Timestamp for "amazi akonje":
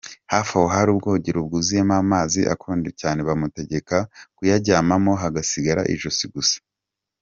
2.03-2.91